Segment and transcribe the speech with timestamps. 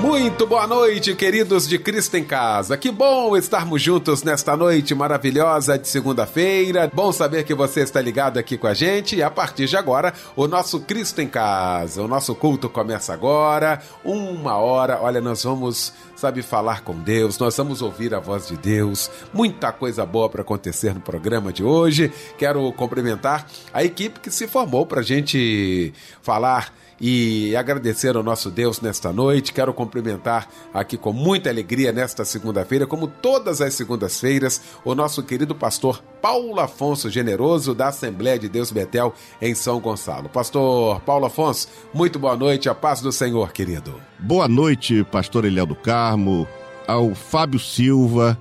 [0.00, 2.76] Muito boa noite, queridos de Cristo em Casa.
[2.76, 6.88] Que bom estarmos juntos nesta noite maravilhosa de segunda-feira.
[6.94, 9.16] Bom saber que você está ligado aqui com a gente.
[9.16, 12.00] E a partir de agora, o nosso Cristo em Casa.
[12.00, 15.00] O nosso culto começa agora, uma hora.
[15.02, 19.10] Olha, nós vamos, sabe, falar com Deus, nós vamos ouvir a voz de Deus.
[19.34, 22.12] Muita coisa boa para acontecer no programa de hoje.
[22.38, 25.92] Quero cumprimentar a equipe que se formou para a gente
[26.22, 29.52] falar e agradecer ao nosso Deus nesta noite.
[29.52, 35.54] Quero cumprimentar aqui com muita alegria nesta segunda-feira, como todas as segundas-feiras, o nosso querido
[35.54, 40.28] pastor Paulo Afonso Generoso, da Assembleia de Deus Betel, em São Gonçalo.
[40.28, 44.00] Pastor Paulo Afonso, muito boa noite, a paz do Senhor, querido.
[44.18, 46.46] Boa noite, pastor Eliel do Carmo,
[46.86, 48.38] ao Fábio Silva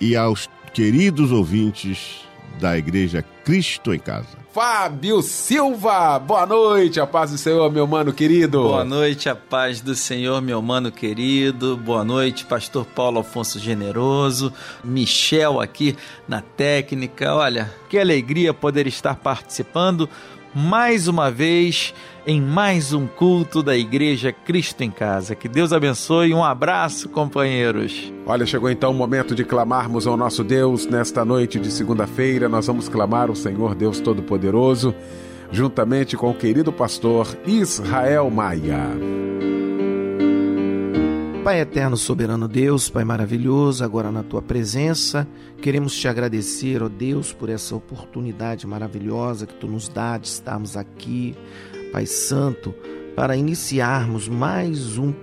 [0.00, 2.20] e aos queridos ouvintes
[2.60, 4.43] da Igreja Cristo em Casa.
[4.54, 6.16] Fábio Silva.
[6.20, 8.62] Boa noite, a paz do Senhor, meu mano querido.
[8.62, 11.76] Boa noite, a paz do Senhor, meu mano querido.
[11.76, 14.52] Boa noite, pastor Paulo Afonso Generoso,
[14.84, 15.96] Michel aqui
[16.28, 17.34] na técnica.
[17.34, 20.08] Olha, que alegria poder estar participando
[20.54, 21.92] mais uma vez
[22.26, 25.34] em mais um culto da Igreja Cristo em Casa.
[25.34, 26.32] Que Deus abençoe.
[26.32, 28.12] Um abraço, companheiros.
[28.26, 32.48] Olha, chegou então o momento de clamarmos ao nosso Deus nesta noite de segunda-feira.
[32.48, 34.94] Nós vamos clamar ao Senhor Deus Todo-Poderoso,
[35.50, 38.88] juntamente com o querido pastor Israel Maia.
[41.44, 45.28] Pai eterno, soberano Deus, Pai maravilhoso, agora na tua presença,
[45.60, 50.74] queremos te agradecer, ó Deus, por essa oportunidade maravilhosa que tu nos dá de estarmos
[50.74, 51.36] aqui,
[51.94, 52.74] Pai Santo,
[53.14, 55.14] para iniciarmos mais um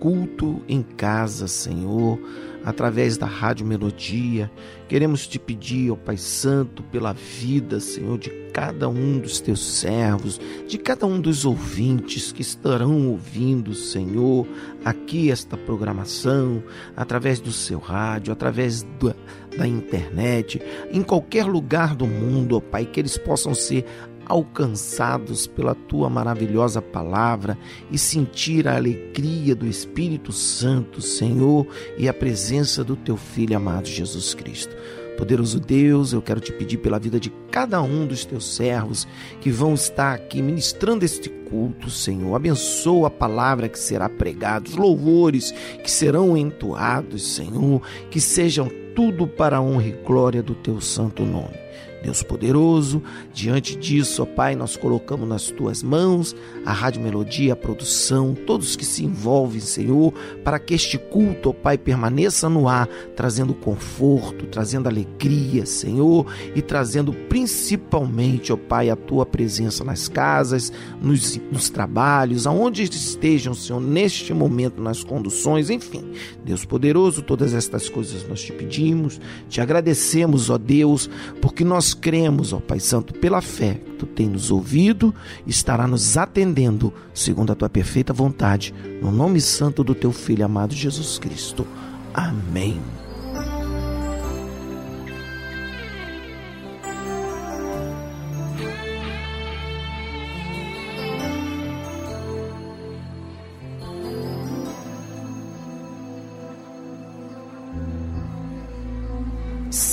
[0.00, 2.18] culto em casa, Senhor,
[2.64, 4.50] através da Rádio Melodia.
[4.88, 10.40] Queremos te pedir, ó Pai Santo, pela vida, Senhor, de cada um dos teus servos,
[10.66, 14.46] de cada um dos ouvintes que estarão ouvindo, Senhor,
[14.82, 16.62] aqui esta programação,
[16.96, 19.14] através do seu rádio, através da,
[19.58, 23.84] da internet, em qualquer lugar do mundo, ó Pai, que eles possam ser
[24.26, 27.58] alcançados pela tua maravilhosa palavra
[27.90, 31.66] e sentir a alegria do Espírito Santo, Senhor,
[31.98, 34.74] e a presença do teu Filho amado Jesus Cristo.
[35.16, 39.06] Poderoso Deus, eu quero te pedir pela vida de cada um dos teus servos
[39.40, 42.34] que vão estar aqui ministrando este culto, Senhor.
[42.34, 45.52] Abençoa a palavra que será pregada, os louvores
[45.82, 47.80] que serão entoados, Senhor,
[48.10, 51.63] que sejam tudo para a honra e glória do teu santo nome.
[52.04, 57.56] Deus poderoso, diante disso, ó Pai, nós colocamos nas tuas mãos a Rádio Melodia, a
[57.56, 60.12] produção, todos que se envolvem, Senhor,
[60.44, 66.60] para que este culto, ó Pai, permaneça no ar, trazendo conforto, trazendo alegria, Senhor, e
[66.60, 73.80] trazendo principalmente, ó Pai, a tua presença nas casas, nos, nos trabalhos, aonde estejam, Senhor,
[73.80, 76.04] neste momento, nas conduções, enfim.
[76.44, 81.08] Deus poderoso, todas estas coisas nós te pedimos, te agradecemos, ó Deus,
[81.40, 85.14] porque cremos, ó Pai Santo, pela fé que tu tem nos ouvido,
[85.46, 90.74] estará nos atendendo, segundo a tua perfeita vontade, no nome santo do teu Filho amado
[90.74, 91.66] Jesus Cristo.
[92.12, 92.80] Amém.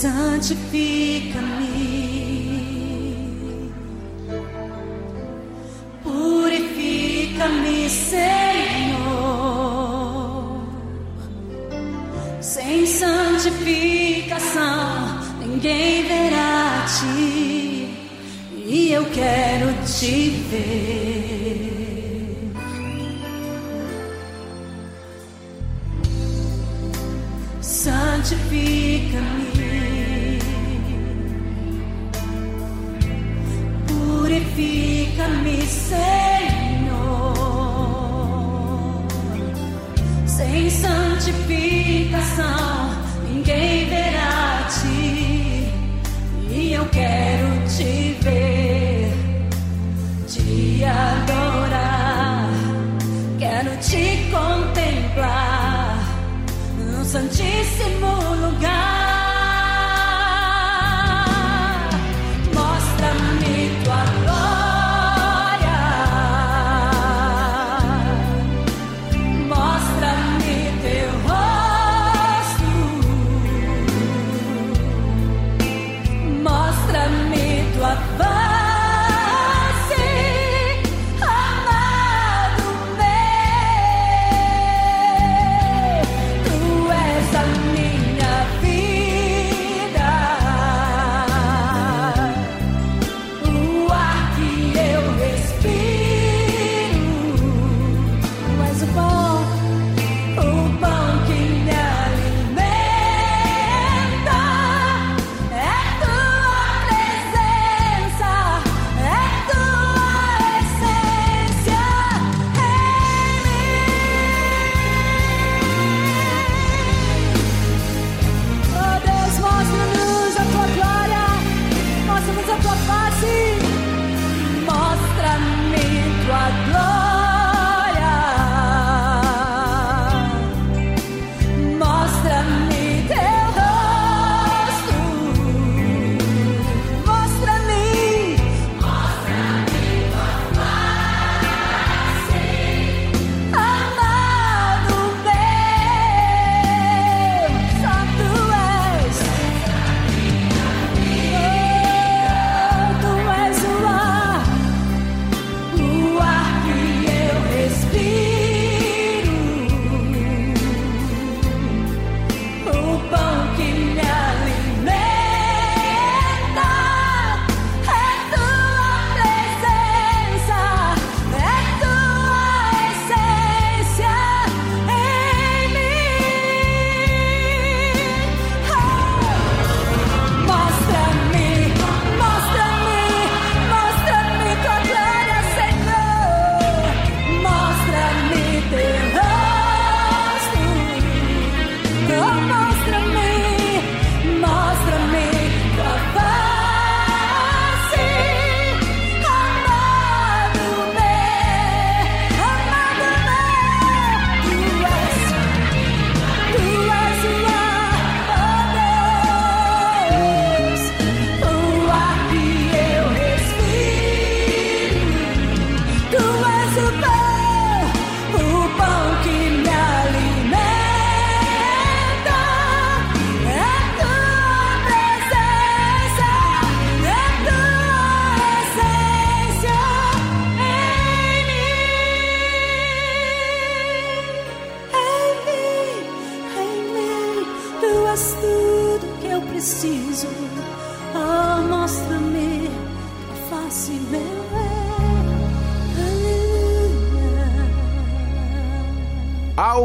[0.01, 1.90] Santifica-me,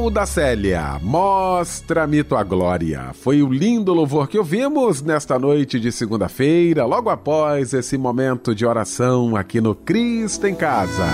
[0.06, 3.12] Alda Célia, mostra-me tua glória.
[3.12, 8.64] Foi o lindo louvor que ouvimos nesta noite de segunda-feira, logo após esse momento de
[8.64, 11.04] oração aqui no Cristo em Casa.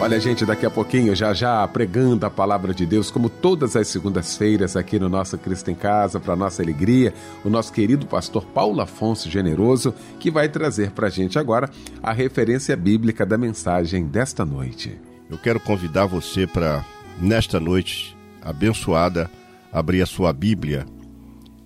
[0.00, 3.86] Olha, gente, daqui a pouquinho, já já pregando a palavra de Deus, como todas as
[3.86, 7.14] segundas-feiras aqui no nosso Cristo em Casa, para nossa alegria,
[7.44, 11.70] o nosso querido pastor Paulo Afonso Generoso, que vai trazer para a gente agora
[12.02, 15.11] a referência bíblica da mensagem desta noite.
[15.32, 16.84] Eu quero convidar você para,
[17.18, 19.30] nesta noite abençoada,
[19.72, 20.84] abrir a sua Bíblia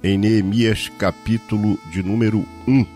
[0.04, 2.86] em Neemias, capítulo de número 1.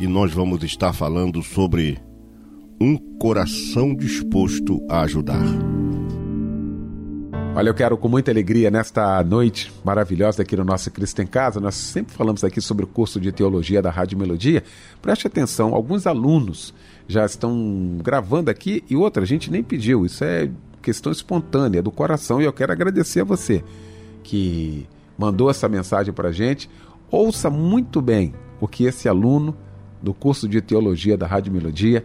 [0.00, 2.00] E nós vamos estar falando sobre
[2.80, 5.44] um coração disposto a ajudar.
[7.54, 11.60] Olha, eu quero com muita alegria nesta noite maravilhosa aqui no nosso Cristo em Casa.
[11.60, 14.64] Nós sempre falamos aqui sobre o curso de teologia da Rádio Melodia.
[15.02, 16.72] Preste atenção, alguns alunos
[17.08, 20.04] já estão gravando aqui e outra, a gente nem pediu.
[20.04, 20.50] Isso é
[20.82, 23.64] questão espontânea do coração e eu quero agradecer a você
[24.22, 24.86] que
[25.16, 26.68] mandou essa mensagem para a gente.
[27.10, 29.56] Ouça muito bem o que esse aluno
[30.02, 32.04] do curso de teologia da Rádio Melodia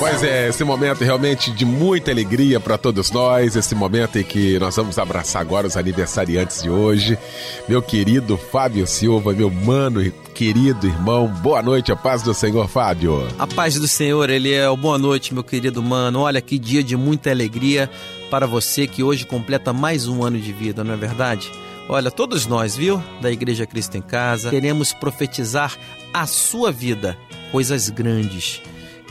[0.00, 4.58] Pois é, esse momento realmente de muita alegria para todos nós, esse momento em que
[4.58, 7.18] nós vamos abraçar agora os aniversariantes de hoje.
[7.68, 12.66] Meu querido Fábio Silva, meu mano e querido irmão, boa noite, a paz do Senhor,
[12.66, 13.28] Fábio.
[13.38, 16.20] A paz do Senhor, ele é boa noite, meu querido mano.
[16.20, 17.90] Olha que dia de muita alegria
[18.30, 21.52] para você que hoje completa mais um ano de vida, não é verdade?
[21.90, 25.76] Olha, todos nós, viu, da Igreja Cristo em Casa, queremos profetizar
[26.10, 27.18] a sua vida,
[27.52, 28.62] coisas grandes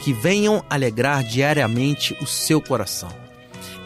[0.01, 3.09] que venham alegrar diariamente o seu coração.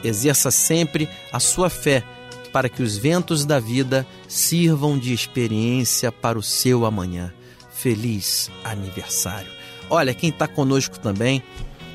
[0.03, 2.03] Exerça sempre a sua fé
[2.51, 7.33] para que os ventos da vida sirvam de experiência para o seu amanhã.
[7.73, 9.51] Feliz aniversário!
[9.89, 11.41] Olha, quem está conosco também,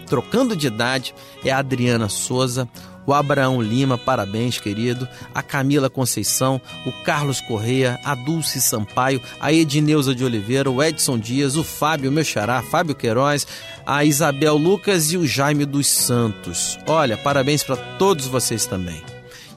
[0.07, 2.69] trocando de idade, é a Adriana Souza,
[3.09, 9.51] o Abraão Lima, parabéns, querido, a Camila Conceição, o Carlos Correia, a Dulce Sampaio, a
[9.51, 13.47] Edneuza de Oliveira, o Edson Dias, o Fábio, meu xará, Fábio Queiroz,
[13.87, 16.79] a Isabel Lucas e o Jaime dos Santos.
[16.87, 19.03] Olha, parabéns para todos vocês também.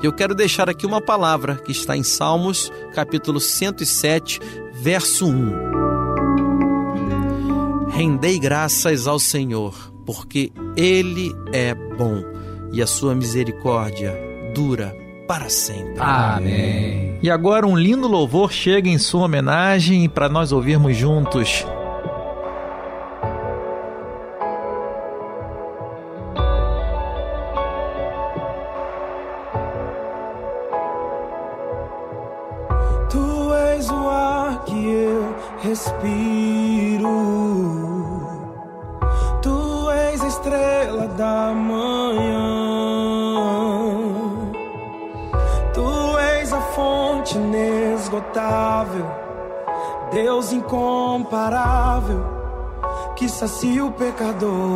[0.01, 4.39] Eu quero deixar aqui uma palavra que está em Salmos, capítulo 107,
[4.75, 5.71] verso 1.
[7.89, 12.30] Rendei graças ao Senhor, porque Ele é bom
[12.71, 14.13] e a sua misericórdia
[14.53, 14.95] dura
[15.27, 15.95] para sempre.
[15.99, 17.17] Amém.
[17.21, 21.65] E agora um lindo louvor chega em sua homenagem para nós ouvirmos juntos.
[53.41, 54.70] Sacia o pecador.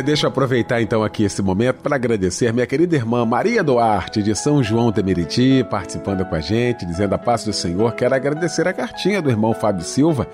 [0.00, 4.22] Olha, deixa eu aproveitar então aqui esse momento para agradecer minha querida irmã Maria Duarte,
[4.22, 7.92] de São João Temeriti, participando com a gente, dizendo a paz do Senhor.
[7.92, 10.26] Quero agradecer a cartinha do irmão Fábio Silva.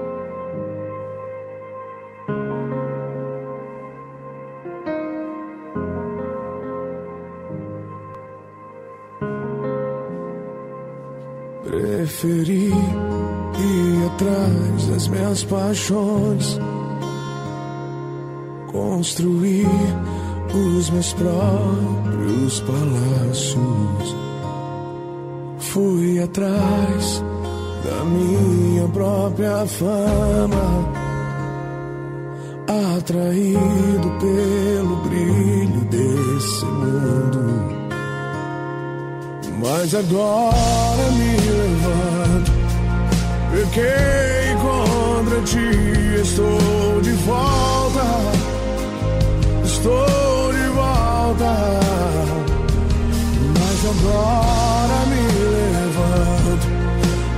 [11.71, 16.59] Preferi ir atrás das minhas paixões,
[18.69, 19.69] construir
[20.53, 24.15] os meus próprios palácios.
[25.59, 27.23] Fui atrás
[27.85, 30.91] da minha própria fama,
[32.97, 37.80] atraído pelo brilho desse mundo.
[39.61, 42.51] Mas agora me levanto,
[43.51, 48.01] pequei contra ti, estou de volta,
[49.63, 51.53] estou de volta.
[53.59, 56.67] Mas agora me levanto,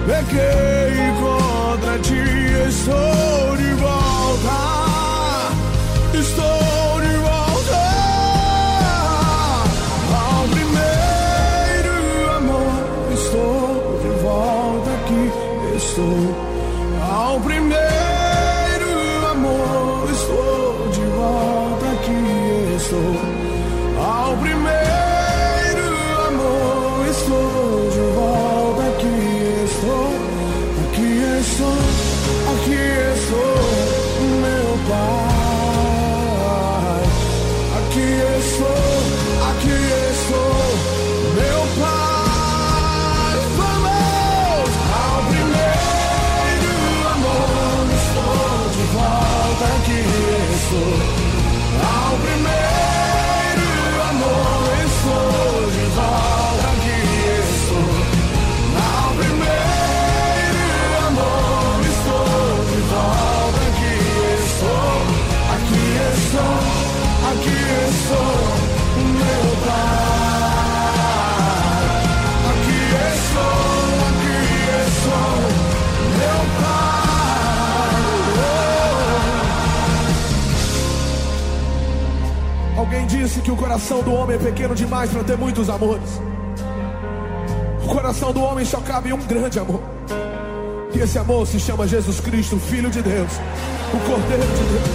[0.08, 2.24] pequei contra ti,
[2.70, 4.73] estou de volta,
[83.18, 86.20] disse que o coração do homem é pequeno demais para ter muitos amores.
[87.84, 89.82] O coração do homem só cabe um grande amor.
[90.96, 93.32] E esse amor se chama Jesus Cristo, Filho de Deus,
[93.94, 94.90] o Cordeiro de Deus.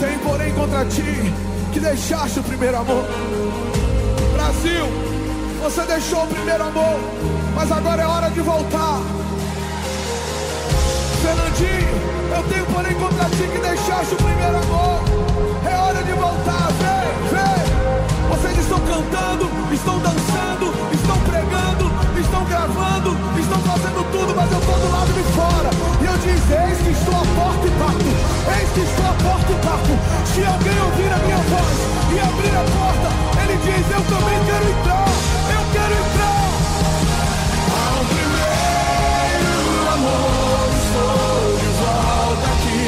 [0.00, 1.34] Tem, porém, contra ti
[1.72, 3.04] que deixaste o primeiro amor.
[4.34, 4.86] Brasil,
[5.62, 7.00] você deixou o primeiro amor,
[7.56, 9.00] mas agora é hora de voltar.
[11.22, 15.09] Fernandinho, eu tenho, porém, contra ti que deixaste o primeiro amor.
[15.66, 17.60] É hora de voltar, vem, vem.
[18.30, 24.78] Vocês estão cantando, estão dançando, estão pregando, estão gravando, estão fazendo tudo, mas eu estou
[24.78, 25.70] do lado de fora.
[26.00, 28.10] E eu diz: Eis que estou à porta e bato.
[28.56, 29.94] Eis que estou à porta e bato.
[30.32, 31.76] Se alguém ouvir a minha voz
[32.08, 33.08] e abrir a porta,
[33.42, 35.08] ele diz: Eu também quero entrar.
[35.52, 36.40] Eu quero entrar.
[37.76, 42.80] Ao primeiro amor, estou de volta aqui.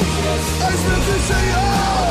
[0.64, 2.01] Aqui, Senhor.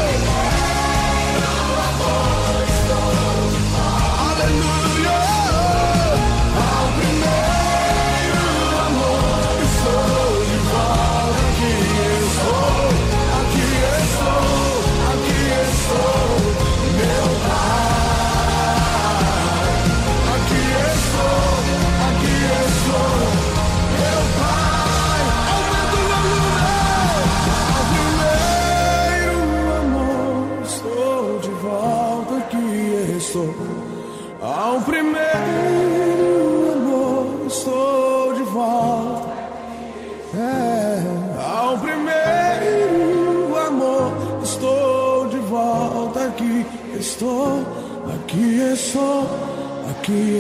[48.31, 48.61] Aqui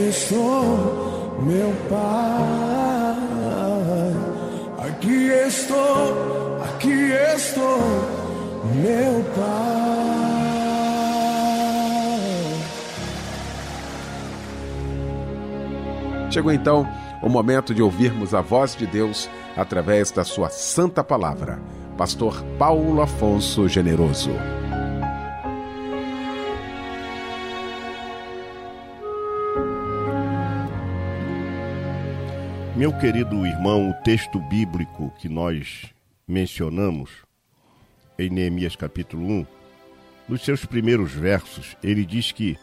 [0.07, 3.17] estou, meu Pai.
[4.87, 7.81] Aqui estou, aqui estou,
[8.75, 9.81] meu Pai.
[16.31, 16.87] Chegou então
[17.21, 21.59] o momento de ouvirmos a voz de Deus através da sua santa palavra.
[21.97, 24.31] Pastor Paulo Afonso Generoso.
[32.81, 35.85] Meu querido irmão, o texto bíblico que nós
[36.27, 37.11] mencionamos
[38.17, 39.45] em Neemias capítulo 1,
[40.27, 42.57] nos seus primeiros versos, ele diz que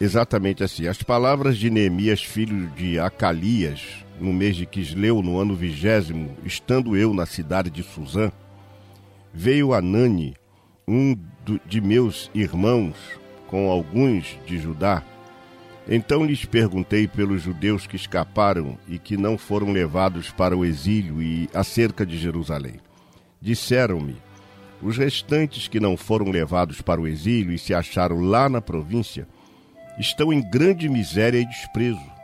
[0.00, 3.82] exatamente assim: as palavras de Neemias, filho de Acalias,
[4.20, 8.30] no mês de Quisleu, no ano vigésimo, estando eu na cidade de Suzã,
[9.34, 10.36] veio Anani,
[10.86, 11.18] um
[11.66, 12.94] de meus irmãos,
[13.48, 15.02] com alguns de Judá,
[15.88, 21.22] então lhes perguntei pelos judeus que escaparam e que não foram levados para o exílio
[21.22, 22.80] e acerca de Jerusalém.
[23.40, 24.16] Disseram-me:
[24.82, 29.28] os restantes que não foram levados para o exílio e se acharam lá na província
[29.98, 32.16] estão em grande miséria e desprezo.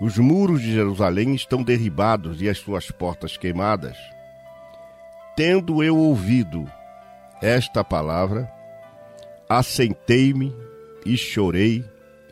[0.00, 3.96] Os muros de Jerusalém estão derribados e as suas portas queimadas.
[5.34, 6.70] Tendo eu ouvido
[7.40, 8.50] esta palavra,
[9.48, 10.54] assentei-me
[11.04, 11.84] e chorei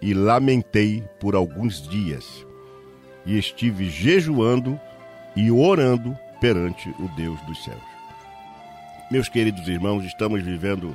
[0.05, 2.47] e lamentei por alguns dias,
[3.25, 4.79] e estive jejuando
[5.35, 7.81] e orando perante o Deus dos céus.
[9.11, 10.95] Meus queridos irmãos, estamos vivendo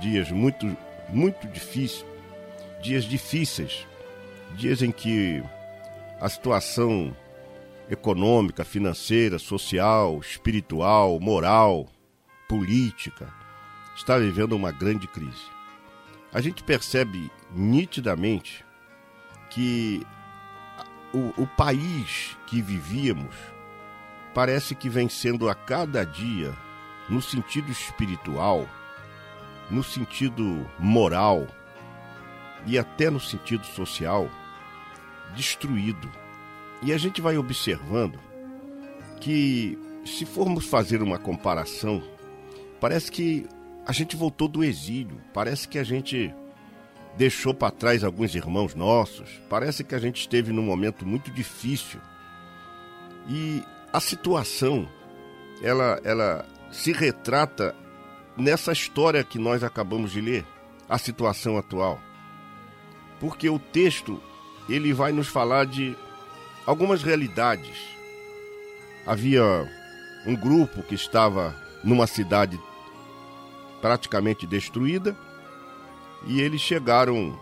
[0.00, 0.76] dias muito,
[1.10, 2.04] muito difíceis,
[2.82, 3.86] dias difíceis,
[4.56, 5.40] dias em que
[6.20, 7.16] a situação
[7.88, 11.86] econômica, financeira, social, espiritual, moral,
[12.48, 13.32] política
[13.96, 15.53] está vivendo uma grande crise.
[16.34, 18.64] A gente percebe nitidamente
[19.50, 20.04] que
[21.12, 23.36] o, o país que vivíamos
[24.34, 26.52] parece que vem sendo a cada dia,
[27.08, 28.68] no sentido espiritual,
[29.70, 31.46] no sentido moral
[32.66, 34.28] e até no sentido social,
[35.36, 36.10] destruído.
[36.82, 38.18] E a gente vai observando
[39.20, 42.02] que, se formos fazer uma comparação,
[42.80, 43.46] parece que
[43.86, 46.34] a gente voltou do exílio, parece que a gente
[47.16, 49.28] deixou para trás alguns irmãos nossos.
[49.48, 52.00] Parece que a gente esteve num momento muito difícil.
[53.28, 54.88] E a situação,
[55.62, 57.74] ela, ela se retrata
[58.36, 60.44] nessa história que nós acabamos de ler,
[60.88, 62.00] a situação atual.
[63.20, 64.20] Porque o texto,
[64.68, 65.96] ele vai nos falar de
[66.66, 67.78] algumas realidades.
[69.06, 69.42] Havia
[70.26, 72.58] um grupo que estava numa cidade
[73.84, 75.14] praticamente destruída,
[76.26, 77.38] e eles chegaram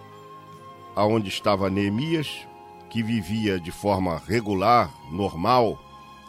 [0.96, 2.48] aonde estava Neemias,
[2.90, 5.78] que vivia de forma regular, normal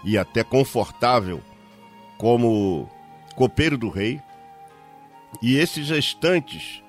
[0.04, 1.42] e até confortável
[2.16, 2.88] como
[3.36, 4.22] copeiro do rei.
[5.42, 6.84] E esses restantes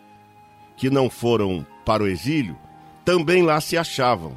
[0.76, 2.58] que não foram para o exílio
[3.06, 4.36] também lá se achavam,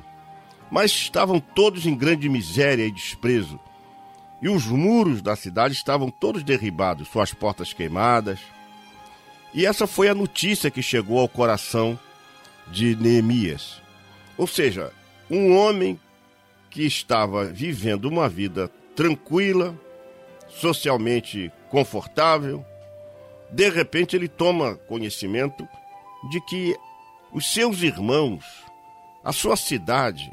[0.72, 3.60] mas estavam todos em grande miséria e desprezo.
[4.42, 8.40] E os muros da cidade estavam todos derribados, suas portas queimadas,
[9.54, 12.00] e essa foi a notícia que chegou ao coração
[12.68, 13.82] de Neemias.
[14.38, 14.92] Ou seja,
[15.30, 16.00] um homem
[16.70, 19.76] que estava vivendo uma vida tranquila,
[20.50, 22.66] socialmente confortável,
[23.50, 25.68] de repente ele toma conhecimento
[26.30, 26.76] de que
[27.32, 28.44] os seus irmãos,
[29.24, 30.32] a sua cidade,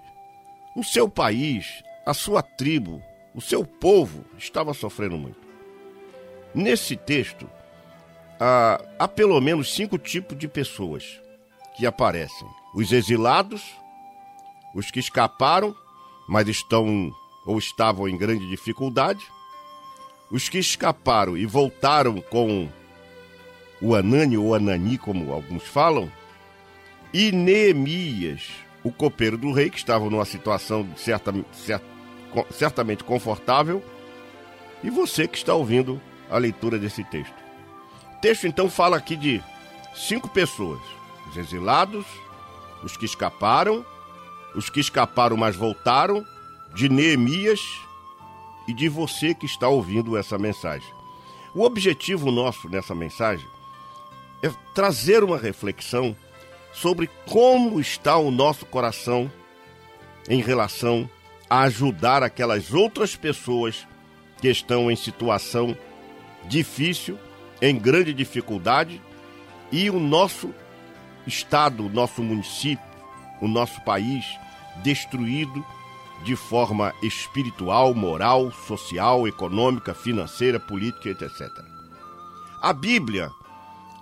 [0.76, 3.02] o seu país, a sua tribo,
[3.34, 5.44] o seu povo estava sofrendo muito.
[6.54, 7.48] Nesse texto,
[8.38, 11.20] há, pelo menos cinco tipos de pessoas
[11.76, 13.62] que aparecem: os exilados,
[14.74, 15.74] os que escaparam,
[16.28, 17.12] mas estão
[17.46, 19.24] ou estavam em grande dificuldade,
[20.30, 22.68] os que escaparam e voltaram com
[23.80, 26.10] o Anani ou Anani, como alguns falam,
[27.12, 28.48] e Neemias,
[28.82, 31.84] o copeiro do rei, que estava numa situação certa, certa,
[32.50, 33.84] certamente confortável,
[34.82, 37.43] e você que está ouvindo a leitura desse texto
[38.24, 39.42] texto então fala aqui de
[39.94, 40.80] cinco pessoas:
[41.28, 42.06] os exilados,
[42.82, 43.84] os que escaparam,
[44.54, 46.24] os que escaparam mas voltaram,
[46.74, 47.60] de Neemias
[48.66, 50.88] e de você que está ouvindo essa mensagem.
[51.54, 53.46] O objetivo nosso nessa mensagem
[54.42, 56.16] é trazer uma reflexão
[56.72, 59.30] sobre como está o nosso coração
[60.30, 61.10] em relação
[61.50, 63.86] a ajudar aquelas outras pessoas
[64.40, 65.76] que estão em situação
[66.48, 67.18] difícil
[67.64, 69.00] em grande dificuldade
[69.72, 70.54] e o nosso
[71.26, 72.84] estado, o nosso município,
[73.40, 74.22] o nosso país
[74.82, 75.64] destruído
[76.22, 81.48] de forma espiritual, moral, social, econômica, financeira, política, etc.
[82.60, 83.30] A Bíblia,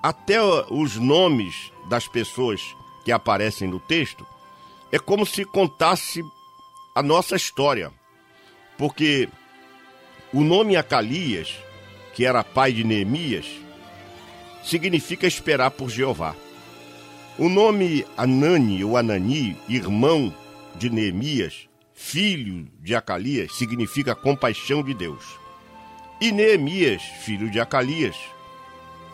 [0.03, 2.61] até os nomes das pessoas
[3.05, 4.27] que aparecem no texto,
[4.91, 6.21] é como se contasse
[6.97, 7.93] a nossa história.
[8.77, 9.29] Porque
[10.33, 11.57] o nome Acalias,
[12.15, 13.47] que era pai de Neemias,
[14.63, 16.35] significa esperar por Jeová.
[17.39, 20.35] O nome Anani ou Anani, irmão
[20.75, 25.39] de Neemias, filho de Acalias, significa compaixão de Deus.
[26.21, 28.17] E Neemias, filho de Acalias,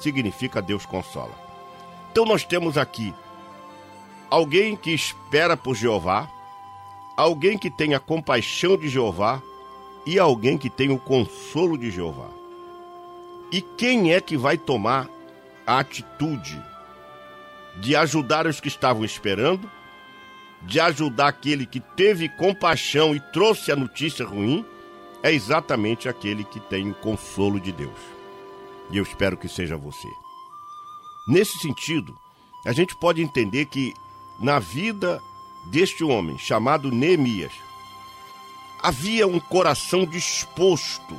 [0.00, 1.34] significa Deus consola.
[2.10, 3.14] Então nós temos aqui
[4.30, 6.28] alguém que espera por Jeová,
[7.16, 9.40] alguém que tem a compaixão de Jeová
[10.04, 12.37] e alguém que tem o consolo de Jeová.
[13.50, 15.08] E quem é que vai tomar
[15.66, 16.62] a atitude
[17.80, 19.70] de ajudar os que estavam esperando,
[20.62, 24.64] de ajudar aquele que teve compaixão e trouxe a notícia ruim,
[25.22, 27.98] é exatamente aquele que tem o consolo de Deus.
[28.90, 30.08] E eu espero que seja você.
[31.28, 32.16] Nesse sentido,
[32.64, 33.92] a gente pode entender que
[34.40, 35.20] na vida
[35.70, 37.52] deste homem chamado Neemias
[38.82, 41.14] havia um coração disposto.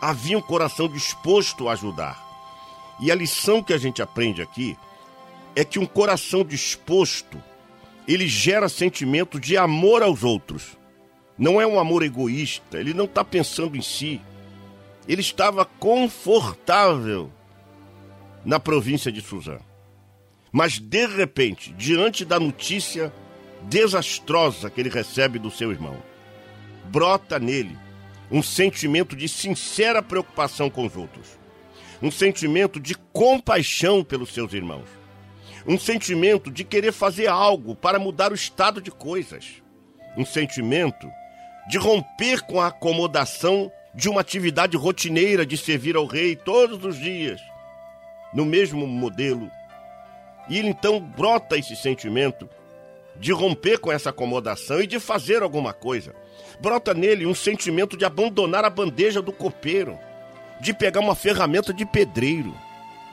[0.00, 2.26] Havia um coração disposto a ajudar.
[3.00, 4.76] E a lição que a gente aprende aqui
[5.54, 7.42] é que um coração disposto,
[8.06, 10.76] ele gera sentimento de amor aos outros.
[11.36, 14.20] Não é um amor egoísta, ele não está pensando em si.
[15.06, 17.32] Ele estava confortável
[18.44, 19.58] na província de Suzã.
[20.52, 23.12] Mas de repente, diante da notícia
[23.62, 26.02] desastrosa que ele recebe do seu irmão,
[26.86, 27.76] brota nele
[28.30, 31.38] um sentimento de sincera preocupação com os outros,
[32.02, 34.88] um sentimento de compaixão pelos seus irmãos.
[35.66, 39.62] Um sentimento de querer fazer algo para mudar o estado de coisas,
[40.16, 41.10] um sentimento
[41.68, 46.98] de romper com a acomodação de uma atividade rotineira de servir ao rei todos os
[46.98, 47.40] dias,
[48.32, 49.50] no mesmo modelo.
[50.48, 52.48] E ele então brota esse sentimento
[53.18, 56.14] de romper com essa acomodação e de fazer alguma coisa.
[56.60, 59.98] Brota nele um sentimento de abandonar a bandeja do copeiro,
[60.60, 62.54] de pegar uma ferramenta de pedreiro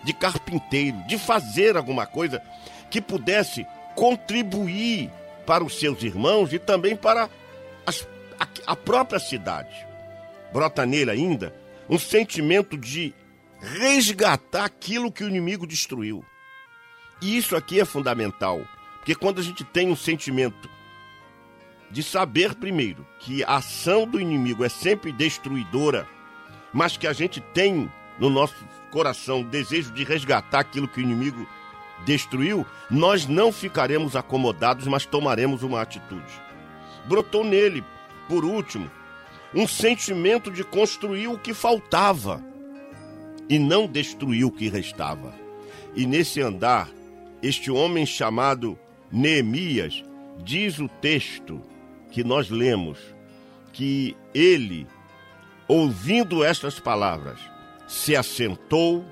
[0.06, 2.42] de carpinteiro, de fazer alguma coisa
[2.92, 3.66] que pudesse
[3.96, 5.10] contribuir
[5.46, 7.28] para os seus irmãos e também para
[7.86, 8.08] as,
[8.40, 9.86] a, a própria cidade.
[10.54, 11.54] Brota nele ainda
[11.90, 13.14] um sentimento de
[13.60, 16.24] resgatar aquilo que o inimigo destruiu.
[17.22, 18.62] E isso aqui é fundamental,
[19.06, 20.68] porque quando a gente tem um sentimento
[21.92, 26.08] de saber primeiro que a ação do inimigo é sempre destruidora,
[26.74, 27.88] mas que a gente tem
[28.18, 28.56] no nosso
[28.90, 31.48] coração o desejo de resgatar aquilo que o inimigo
[32.04, 36.42] destruiu, nós não ficaremos acomodados, mas tomaremos uma atitude.
[37.06, 37.84] Brotou nele,
[38.28, 38.90] por último,
[39.54, 42.44] um sentimento de construir o que faltava
[43.48, 45.32] e não destruir o que restava.
[45.96, 46.90] E nesse andar,
[47.44, 48.80] este homem chamado
[49.12, 50.04] Neemias,
[50.44, 51.62] diz o texto
[52.12, 52.98] que nós lemos,
[53.74, 54.88] que ele,
[55.68, 57.40] ouvindo estas palavras,
[57.88, 59.06] se assentou,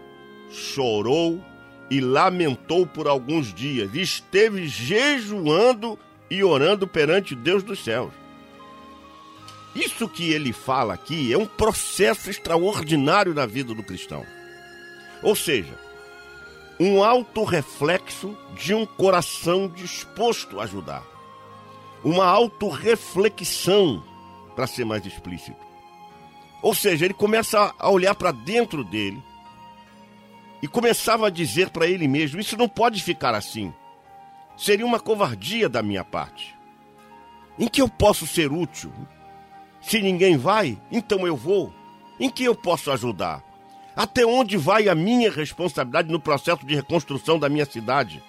[0.50, 1.44] chorou
[1.90, 8.14] e lamentou por alguns dias, esteve jejuando e orando perante Deus dos céus.
[9.76, 14.26] Isso que ele fala aqui é um processo extraordinário na vida do cristão.
[15.22, 15.74] Ou seja,
[16.80, 21.04] um autorreflexo de um coração disposto a ajudar.
[22.04, 24.04] Uma autorreflexão,
[24.56, 25.58] para ser mais explícito.
[26.62, 29.22] Ou seja, ele começa a olhar para dentro dele
[30.62, 33.74] e começava a dizer para ele mesmo: Isso não pode ficar assim.
[34.56, 36.56] Seria uma covardia da minha parte.
[37.58, 38.92] Em que eu posso ser útil?
[39.82, 41.74] Se ninguém vai, então eu vou.
[42.20, 43.44] Em que eu posso ajudar?
[43.96, 48.24] Até onde vai a minha responsabilidade no processo de reconstrução da minha cidade?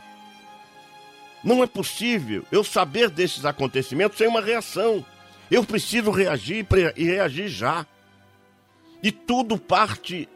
[1.42, 5.04] Não é possível eu saber desses acontecimentos sem uma reação.
[5.50, 7.86] Eu preciso reagir e reagir já.
[9.02, 10.28] E tudo parte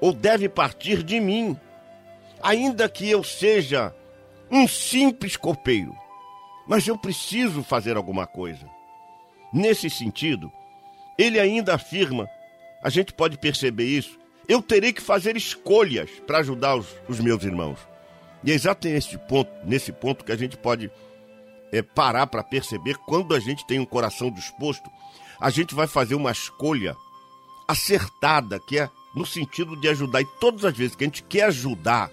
[0.00, 1.56] ou deve partir de mim,
[2.42, 3.94] ainda que eu seja
[4.50, 5.94] um simples copeiro.
[6.66, 8.66] Mas eu preciso fazer alguma coisa.
[9.52, 10.50] Nesse sentido,
[11.18, 12.28] ele ainda afirma,
[12.82, 17.44] a gente pode perceber isso, eu terei que fazer escolhas para ajudar os, os, meus
[17.44, 17.78] irmãos.
[18.42, 20.90] E é exatamente nesse ponto, nesse ponto que a gente pode
[21.72, 24.90] é, parar para perceber quando a gente tem um coração disposto,
[25.38, 26.96] a gente vai fazer uma escolha
[27.68, 30.20] acertada, que é no sentido de ajudar.
[30.20, 32.10] E todas as vezes que a gente quer ajudar,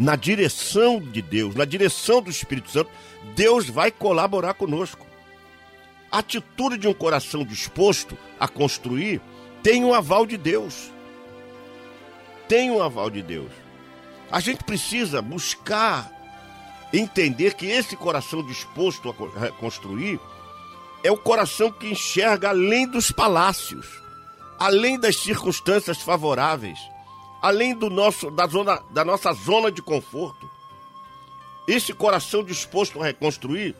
[0.00, 2.90] na direção de Deus, na direção do Espírito Santo,
[3.36, 5.06] Deus vai colaborar conosco.
[6.10, 9.20] A atitude de um coração disposto a construir
[9.62, 10.90] tem um aval de Deus.
[12.48, 13.52] Tem um aval de Deus.
[14.30, 16.10] A gente precisa buscar
[16.92, 20.20] entender que esse coração disposto a construir
[21.02, 23.86] é o coração que enxerga além dos palácios,
[24.58, 26.78] além das circunstâncias favoráveis,
[27.40, 30.50] além do nosso, da, zona, da nossa zona de conforto.
[31.66, 33.74] Esse coração disposto a reconstruir,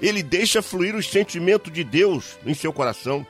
[0.00, 3.26] ele deixa fluir o sentimento de Deus em seu coração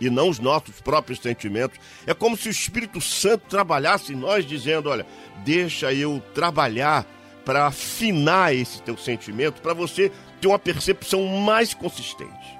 [0.00, 1.78] e não os nossos próprios sentimentos.
[2.06, 5.06] É como se o Espírito Santo trabalhasse em nós, dizendo: Olha,
[5.44, 7.06] deixa eu trabalhar
[7.44, 10.10] para afinar esse teu sentimento, para você
[10.40, 12.58] ter uma percepção mais consistente.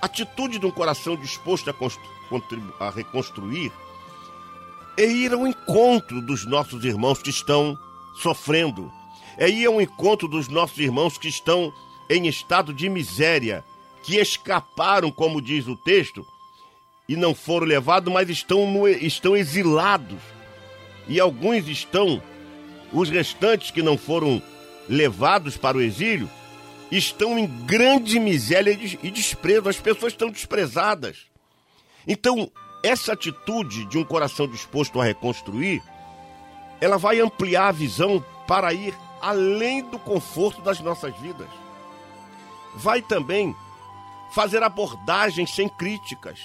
[0.00, 3.72] Atitude de um coração disposto a, a reconstruir
[4.96, 7.78] é ir ao encontro dos nossos irmãos que estão
[8.20, 8.92] sofrendo,
[9.36, 11.72] é ir ao encontro dos nossos irmãos que estão
[12.10, 13.64] em estado de miséria,
[14.08, 16.26] que escaparam, como diz o texto,
[17.06, 20.18] e não foram levados, mas estão, no, estão exilados.
[21.06, 22.22] E alguns estão,
[22.90, 24.42] os restantes que não foram
[24.88, 26.26] levados para o exílio,
[26.90, 28.70] estão em grande miséria
[29.02, 29.68] e desprezo.
[29.68, 31.26] As pessoas estão desprezadas.
[32.06, 32.50] Então,
[32.82, 35.82] essa atitude de um coração disposto a reconstruir,
[36.80, 41.48] ela vai ampliar a visão para ir além do conforto das nossas vidas.
[42.74, 43.54] Vai também
[44.32, 46.38] fazer abordagens sem críticas.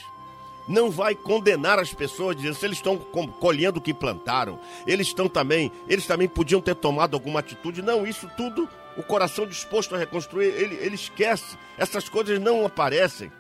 [0.68, 4.60] Não vai condenar as pessoas dizendo se eles estão colhendo o que plantaram.
[4.88, 7.82] Eles estão também, eles também podiam ter tomado alguma atitude.
[7.82, 11.58] Não, isso tudo, o coração disposto a reconstruir, ele, ele esquece.
[11.78, 13.32] Essas coisas não aparecem.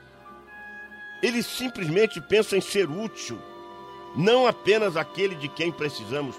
[1.21, 3.39] Ele simplesmente pensa em ser útil,
[4.13, 6.35] não apenas aquele de quem precisamos,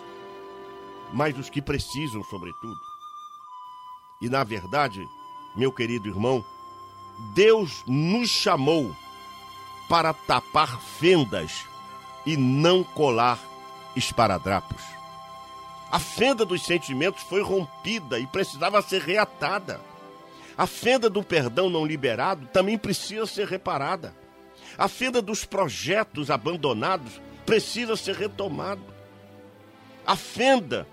[1.10, 2.78] mas dos que precisam, sobretudo.
[4.20, 5.02] E na verdade,
[5.56, 6.44] meu querido irmão,
[7.34, 8.94] Deus nos chamou
[9.88, 11.64] para tapar fendas
[12.26, 13.38] e não colar
[13.94, 14.82] esparadrapos.
[15.90, 19.80] A fenda dos sentimentos foi rompida e precisava ser reatada.
[20.56, 24.14] A fenda do perdão não liberado também precisa ser reparada.
[24.76, 28.82] A fenda dos projetos abandonados precisa ser retomada.
[30.06, 30.86] A fenda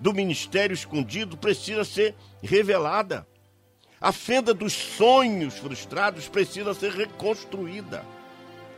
[0.00, 3.26] do ministério escondido precisa ser revelada.
[4.00, 8.04] A fenda dos sonhos frustrados precisa ser reconstruída.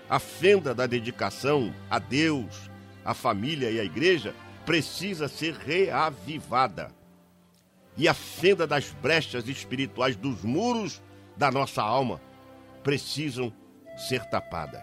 [0.08, 2.70] A fenda da dedicação a Deus,
[3.04, 6.90] a família e a igreja precisa ser reavivada.
[7.98, 11.02] E a fenda das brechas espirituais dos muros
[11.36, 12.18] da nossa alma
[12.82, 13.52] precisam
[14.08, 14.82] ser tapadas.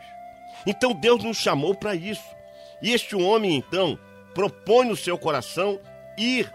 [0.68, 2.36] Então Deus nos chamou para isso.
[2.80, 3.98] E este homem, então,
[4.36, 5.80] propõe no seu coração
[6.16, 6.52] ir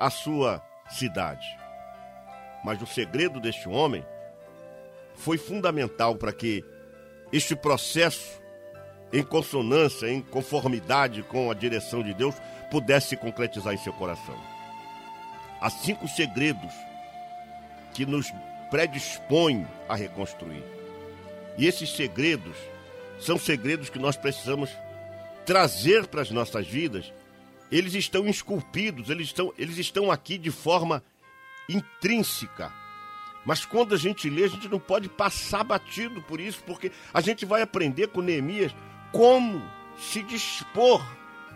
[0.00, 0.60] à sua
[0.90, 1.61] cidade.
[2.64, 4.04] Mas o segredo deste homem
[5.14, 6.64] foi fundamental para que
[7.32, 8.40] este processo,
[9.12, 12.34] em consonância, em conformidade com a direção de Deus,
[12.70, 14.36] pudesse se concretizar em seu coração.
[15.60, 16.72] Há cinco segredos
[17.94, 18.32] que nos
[18.70, 20.64] predispõem a reconstruir.
[21.58, 22.56] E esses segredos
[23.20, 24.70] são segredos que nós precisamos
[25.44, 27.12] trazer para as nossas vidas.
[27.70, 31.02] Eles estão esculpidos, eles estão, eles estão aqui de forma
[31.68, 32.72] intrínseca.
[33.44, 37.20] Mas quando a gente lê, a gente não pode passar batido por isso, porque a
[37.20, 38.74] gente vai aprender com Neemias
[39.10, 39.62] como
[39.96, 41.04] se dispor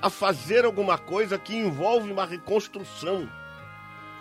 [0.03, 3.29] a fazer alguma coisa que envolve uma reconstrução.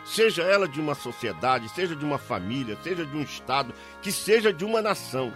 [0.05, 4.53] Seja ela de uma sociedade, seja de uma família, seja de um estado, que seja
[4.53, 5.33] de uma nação.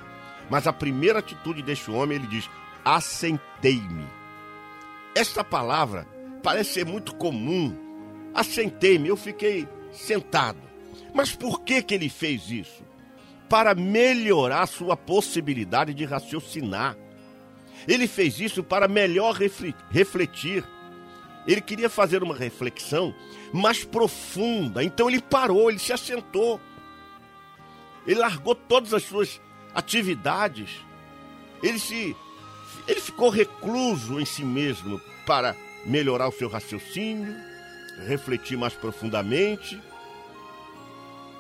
[0.50, 2.50] Mas a primeira atitude deste homem, ele diz:
[2.86, 4.08] assentei-me.
[5.16, 6.08] Esta palavra
[6.44, 7.76] parece ser muito comum.
[8.34, 10.60] Assentei-me, eu fiquei sentado.
[11.14, 12.84] Mas por que, que ele fez isso?
[13.50, 16.96] Para melhorar sua possibilidade de raciocinar.
[17.88, 19.38] Ele fez isso para melhor
[19.90, 20.64] refletir.
[21.48, 23.16] Ele queria fazer uma reflexão
[23.52, 24.84] mais profunda.
[24.84, 26.60] Então ele parou, ele se assentou.
[28.06, 29.42] Ele largou todas as suas
[29.74, 30.70] atividades.
[31.64, 32.16] Ele se
[32.88, 37.36] ele ficou recluso em si mesmo para melhorar o seu raciocínio,
[38.06, 39.82] refletir mais profundamente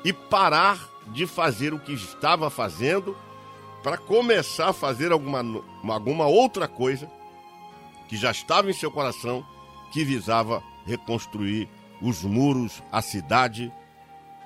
[0.03, 3.17] e parar de fazer o que estava fazendo
[3.83, 7.09] para começar a fazer alguma, alguma outra coisa
[8.07, 9.45] que já estava em seu coração,
[9.91, 11.69] que visava reconstruir
[12.01, 13.71] os muros, a cidade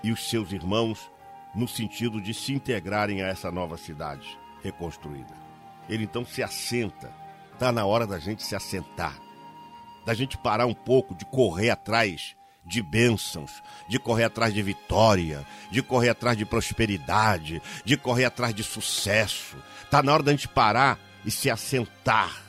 [0.03, 1.09] e os seus irmãos,
[1.55, 5.33] no sentido de se integrarem a essa nova cidade reconstruída.
[5.87, 7.13] Ele então se assenta,
[7.53, 9.17] está na hora da gente se assentar.
[10.05, 12.35] Da gente parar um pouco de correr atrás
[12.65, 18.53] de bênçãos, de correr atrás de vitória, de correr atrás de prosperidade, de correr atrás
[18.53, 19.57] de sucesso.
[19.89, 22.41] Tá na hora da gente parar e se assentar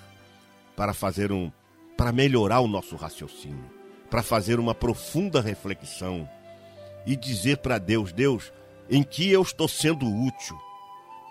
[0.77, 1.51] para fazer um
[1.97, 3.71] para melhorar o nosso raciocínio,
[4.11, 6.29] para fazer uma profunda reflexão
[7.07, 8.53] e dizer para Deus, Deus,
[8.91, 10.59] em que eu estou sendo útil?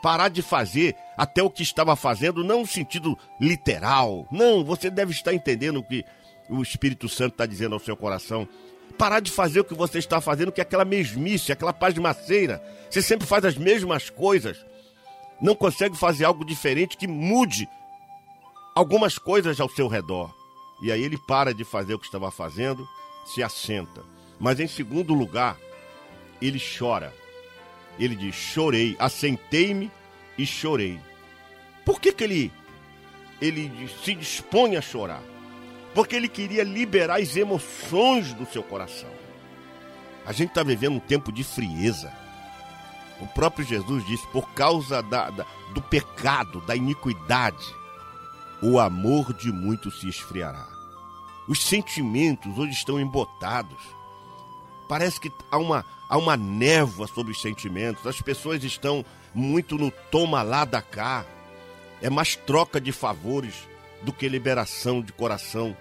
[0.04, 4.28] Parar de fazer até o que estava fazendo, não no sentido literal.
[4.30, 6.04] Não, você deve estar entendendo o que
[6.50, 8.46] o Espírito Santo está dizendo ao seu coração.
[8.98, 12.62] Parar de fazer o que você está fazendo, que é aquela mesmice, aquela pasmaceira.
[12.90, 14.58] Você sempre faz as mesmas coisas.
[15.42, 17.66] Não consegue fazer algo diferente que mude
[18.76, 20.36] algumas coisas ao seu redor.
[20.82, 22.86] E aí ele para de fazer o que estava fazendo,
[23.26, 24.04] se assenta.
[24.38, 25.58] Mas em segundo lugar,
[26.42, 27.23] ele chora.
[28.00, 29.92] Ele diz: Chorei, assentei-me
[30.38, 31.00] e chorei.
[31.86, 32.52] Por que, que ele,
[33.42, 35.22] ele se dispõe a chorar?
[35.94, 39.10] Porque ele queria liberar as emoções do seu coração.
[40.26, 42.12] A gente está vivendo um tempo de frieza.
[43.20, 47.66] O próprio Jesus disse: por causa da, da, do pecado, da iniquidade,
[48.62, 50.68] o amor de muitos se esfriará.
[51.48, 53.82] Os sentimentos hoje estão embotados.
[54.88, 58.06] Parece que há uma, há uma névoa sobre os sentimentos.
[58.06, 59.04] As pessoas estão
[59.34, 61.26] muito no toma lá da cá.
[62.04, 63.68] É mais troca de favores
[64.04, 65.76] do que liberação de coração.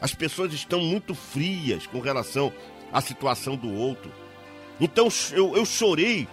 [0.00, 2.52] As pessoas estão muito frias com relação
[2.92, 4.10] à situação do outro.
[4.80, 6.26] Então eu, eu chorei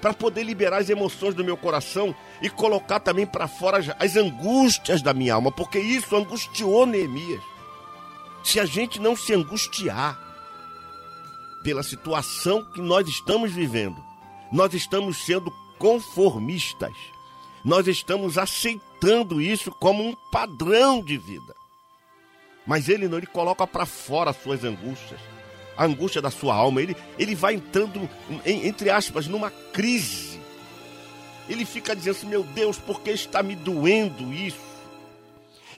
[0.00, 4.14] para poder liberar as emoções do meu coração e colocar também para fora as, as
[4.16, 7.42] angústias da minha alma, porque isso angustiou Neemias.
[8.44, 10.29] Se a gente não se angustiar
[11.62, 13.96] pela situação que nós estamos vivendo,
[14.52, 16.92] nós estamos sendo conformistas.
[17.64, 21.54] Nós estamos aceitando isso como um padrão de vida.
[22.66, 25.20] Mas ele não, ele coloca para fora as suas angústias,
[25.76, 26.80] a angústia da sua alma.
[26.80, 28.08] Ele, ele vai entrando,
[28.44, 30.40] em, entre aspas, numa crise.
[31.48, 34.70] Ele fica dizendo assim: meu Deus, por que está me doendo isso?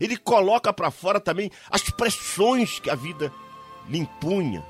[0.00, 3.32] Ele coloca para fora também as pressões que a vida
[3.88, 4.64] lhe impunha.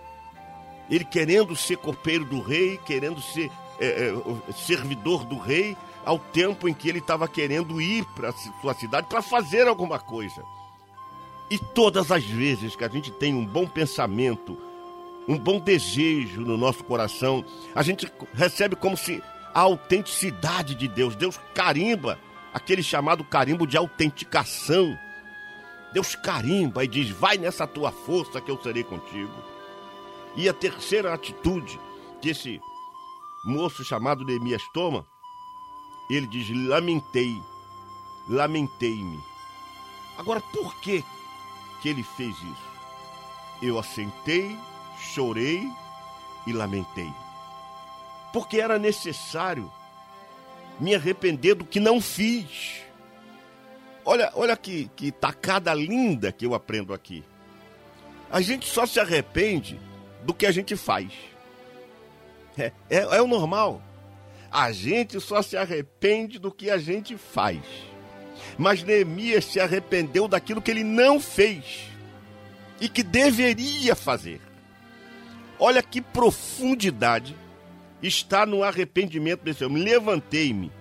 [0.90, 6.68] Ele querendo ser copeiro do rei, querendo ser é, é, servidor do rei, ao tempo
[6.68, 10.42] em que ele estava querendo ir para sua cidade para fazer alguma coisa.
[11.50, 14.58] E todas as vezes que a gente tem um bom pensamento,
[15.28, 19.22] um bom desejo no nosso coração, a gente recebe como se
[19.54, 22.18] a autenticidade de Deus, Deus carimba
[22.52, 24.98] aquele chamado carimbo de autenticação.
[25.92, 29.51] Deus carimba e diz: Vai nessa tua força que eu serei contigo.
[30.34, 31.78] E a terceira atitude
[32.20, 32.60] que esse
[33.44, 35.06] moço chamado Neemias toma,
[36.08, 37.40] ele diz: Lamentei,
[38.28, 39.20] lamentei-me.
[40.16, 41.04] Agora, por que,
[41.80, 42.72] que ele fez isso?
[43.60, 44.56] Eu assentei,
[44.98, 45.68] chorei
[46.46, 47.12] e lamentei.
[48.32, 49.70] Porque era necessário
[50.80, 52.82] me arrepender do que não fiz.
[54.04, 57.22] Olha, olha que, que tacada linda que eu aprendo aqui.
[58.30, 59.78] A gente só se arrepende
[60.24, 61.12] do que a gente faz.
[62.56, 63.82] É, é, é o normal.
[64.50, 67.60] A gente só se arrepende do que a gente faz.
[68.58, 71.88] Mas Neemias se arrependeu daquilo que ele não fez
[72.80, 74.40] e que deveria fazer.
[75.58, 77.36] Olha que profundidade
[78.02, 79.82] está no arrependimento desse homem.
[79.82, 80.72] Levantei-me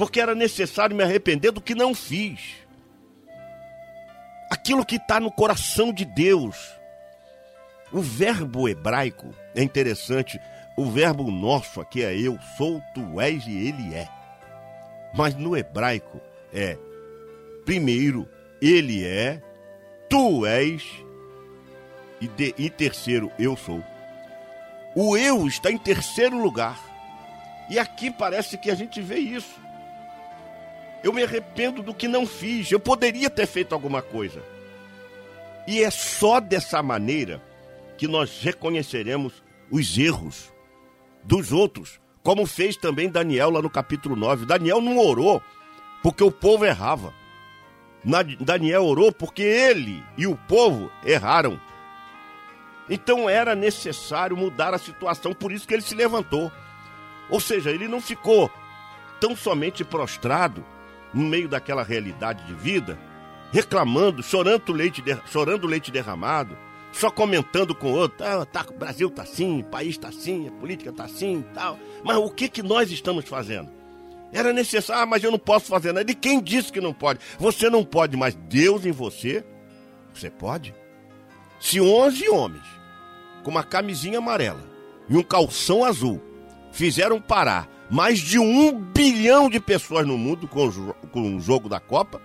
[0.00, 2.40] porque era necessário me arrepender do que não fiz.
[4.50, 6.56] Aquilo que está no coração de Deus.
[7.92, 10.40] O verbo hebraico é interessante.
[10.76, 14.08] O verbo nosso aqui é eu sou, tu és e ele é.
[15.14, 16.20] Mas no hebraico
[16.52, 16.78] é
[17.64, 18.28] primeiro
[18.62, 19.42] ele é,
[20.08, 20.84] tu és
[22.20, 23.82] e, de, e terceiro eu sou.
[24.94, 26.78] O eu está em terceiro lugar.
[27.68, 29.58] E aqui parece que a gente vê isso.
[31.02, 32.70] Eu me arrependo do que não fiz.
[32.70, 34.42] Eu poderia ter feito alguma coisa.
[35.66, 37.40] E é só dessa maneira
[38.00, 40.50] que nós reconheceremos os erros
[41.22, 44.46] dos outros, como fez também Daniel lá no capítulo 9.
[44.46, 45.42] Daniel não orou
[46.02, 47.12] porque o povo errava.
[48.40, 51.60] Daniel orou porque ele e o povo erraram.
[52.88, 56.50] Então era necessário mudar a situação, por isso que ele se levantou.
[57.28, 58.50] Ou seja, ele não ficou
[59.20, 60.64] tão somente prostrado,
[61.12, 62.98] no meio daquela realidade de vida,
[63.52, 66.56] reclamando, chorando leite, chorando leite derramado,
[66.92, 70.48] só comentando com o outro, ah, tá, o Brasil tá assim, o país tá assim,
[70.48, 71.78] a política tá assim e tal.
[72.04, 73.70] Mas o que que nós estamos fazendo?
[74.32, 76.10] Era necessário, ah, mas eu não posso fazer nada.
[76.10, 77.20] E quem disse que não pode?
[77.38, 79.44] Você não pode, mas Deus em você
[80.14, 80.74] Você pode?
[81.60, 82.64] Se 11 homens
[83.42, 84.62] com uma camisinha amarela
[85.08, 86.20] e um calção azul
[86.72, 91.68] fizeram parar mais de um bilhão de pessoas no mundo com o, com o jogo
[91.68, 92.20] da Copa,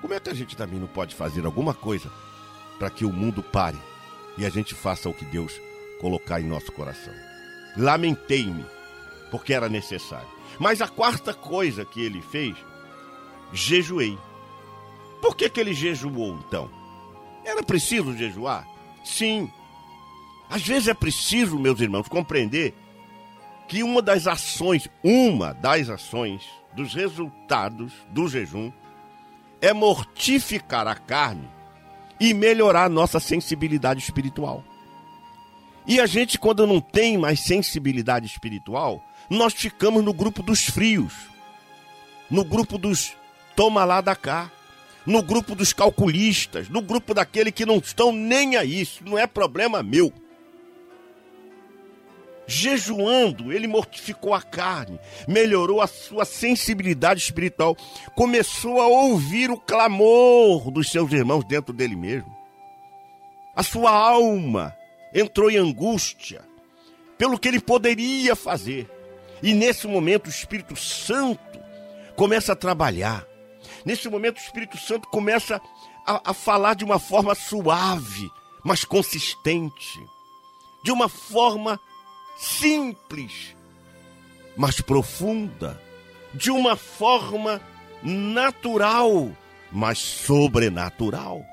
[0.00, 2.10] como é que a gente também não pode fazer alguma coisa
[2.78, 3.78] para que o mundo pare
[4.36, 5.52] e a gente faça o que Deus
[6.00, 7.14] colocar em nosso coração?
[7.76, 8.64] Lamentei-me,
[9.30, 10.28] porque era necessário.
[10.58, 12.56] Mas a quarta coisa que ele fez,
[13.52, 14.18] jejuei.
[15.20, 16.70] Por que, que ele jejuou então?
[17.44, 18.66] Era preciso jejuar?
[19.04, 19.50] Sim.
[20.48, 22.74] Às vezes é preciso, meus irmãos, compreender
[23.68, 28.70] que uma das ações, uma das ações dos resultados do jejum
[29.60, 31.48] é mortificar a carne
[32.22, 34.62] e melhorar a nossa sensibilidade espiritual.
[35.84, 41.12] E a gente, quando não tem mais sensibilidade espiritual, nós ficamos no grupo dos frios,
[42.30, 43.14] no grupo dos
[43.56, 44.52] toma lá da cá,
[45.04, 49.26] no grupo dos calculistas, no grupo daquele que não estão nem a isso, não é
[49.26, 50.12] problema meu.
[52.46, 57.76] Jejuando, ele mortificou a carne, melhorou a sua sensibilidade espiritual,
[58.14, 62.34] começou a ouvir o clamor dos seus irmãos dentro dele mesmo.
[63.54, 64.74] A sua alma
[65.14, 66.42] entrou em angústia
[67.16, 68.90] pelo que ele poderia fazer.
[69.42, 71.60] E nesse momento o Espírito Santo
[72.16, 73.24] começa a trabalhar.
[73.84, 75.60] Nesse momento o Espírito Santo começa
[76.06, 78.28] a, a falar de uma forma suave,
[78.64, 80.00] mas consistente.
[80.84, 81.78] De uma forma
[82.42, 83.54] simples,
[84.56, 85.80] mas profunda,
[86.34, 87.60] de uma forma
[88.02, 89.30] natural,
[89.70, 91.46] mas sobrenatural.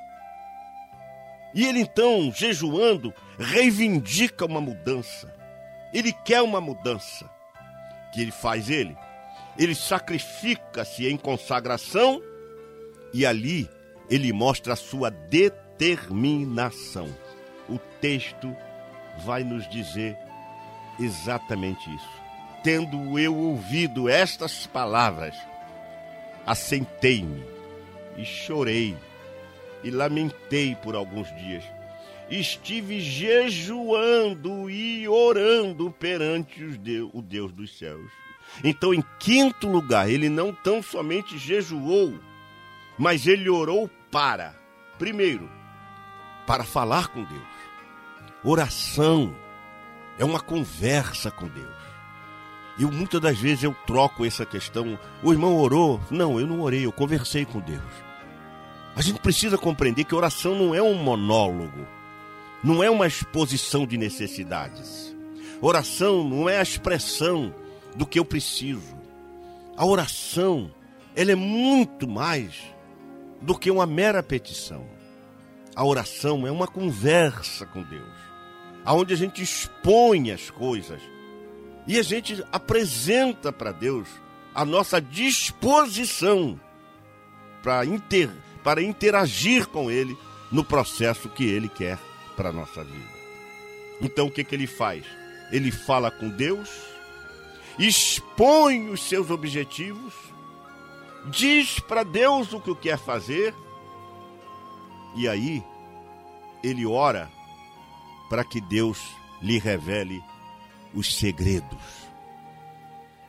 [1.54, 5.34] E ele então, jejuando, reivindica uma mudança.
[5.94, 7.30] Ele quer uma mudança.
[8.12, 8.98] Que ele faz ele?
[9.58, 12.22] Ele sacrifica-se em consagração
[13.14, 13.70] e ali
[14.10, 17.08] ele mostra a sua determinação.
[17.68, 18.56] O texto
[19.24, 20.18] vai nos dizer
[21.00, 22.10] exatamente isso.
[22.64, 25.36] Tendo eu ouvido estas palavras,
[26.46, 27.44] assentei-me
[28.18, 28.98] e chorei
[29.84, 31.64] e lamentei por alguns dias.
[32.30, 36.64] Estive jejuando e orando perante
[37.14, 38.12] o Deus dos céus.
[38.64, 42.20] Então, em quinto lugar, ele não tão somente jejuou,
[42.98, 44.56] mas ele orou para,
[44.98, 45.50] primeiro,
[46.46, 47.42] para falar com Deus.
[48.44, 49.36] Oração
[50.20, 51.80] é uma conversa com Deus.
[52.78, 55.00] E muitas das vezes eu troco essa questão.
[55.24, 56.00] O irmão orou?
[56.12, 57.82] Não, eu não orei, eu conversei com Deus.
[58.96, 61.88] A gente precisa compreender que oração não é um monólogo,
[62.62, 65.16] não é uma exposição de necessidades.
[65.62, 67.56] Oração não é a expressão
[67.96, 68.98] do que eu preciso.
[69.78, 70.70] A oração,
[71.16, 72.62] ela é muito mais
[73.42, 74.86] do que uma mera petição.
[75.74, 78.29] A oração é uma conversa com Deus
[78.90, 81.00] aonde a gente expõe as coisas
[81.86, 84.08] e a gente apresenta para Deus
[84.54, 86.60] a nossa disposição
[87.62, 88.32] para inter,
[88.64, 90.18] para interagir com Ele
[90.52, 92.00] no processo que Ele quer
[92.36, 93.20] para a nossa vida.
[94.02, 95.06] Então o que, que ele faz?
[95.52, 96.68] Ele fala com Deus,
[97.78, 100.16] expõe os seus objetivos,
[101.28, 103.54] diz para Deus o que quer fazer,
[105.16, 105.64] e aí
[106.64, 107.30] ele ora
[108.30, 110.24] para que Deus lhe revele
[110.94, 112.08] os segredos.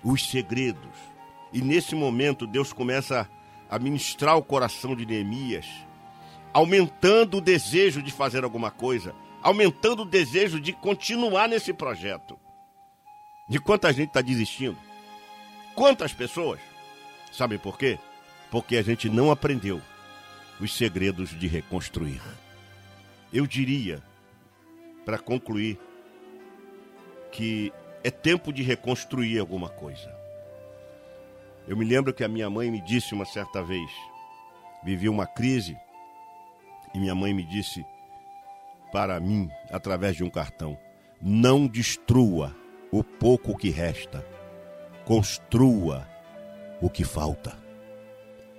[0.05, 0.97] Os segredos.
[1.53, 3.29] E nesse momento Deus começa
[3.69, 5.67] a ministrar o coração de Neemias,
[6.53, 12.39] aumentando o desejo de fazer alguma coisa, aumentando o desejo de continuar nesse projeto.
[13.49, 14.79] De quanta gente está desistindo?
[15.75, 16.61] Quantas pessoas?
[17.33, 17.99] Sabe por quê?
[18.51, 19.81] Porque a gente não aprendeu
[20.61, 22.21] os segredos de reconstruir.
[23.33, 24.03] Eu diria
[25.11, 25.77] para concluir
[27.33, 27.73] que
[28.05, 30.09] é tempo de reconstruir alguma coisa.
[31.67, 33.91] Eu me lembro que a minha mãe me disse uma certa vez,
[34.85, 35.77] vivi uma crise,
[36.95, 37.85] e minha mãe me disse
[38.93, 40.79] para mim, através de um cartão:
[41.21, 42.55] não destrua
[42.93, 44.25] o pouco que resta,
[45.05, 46.09] construa
[46.81, 47.59] o que falta.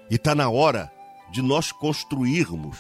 [0.09, 0.91] E está na hora
[1.31, 2.77] de nós construirmos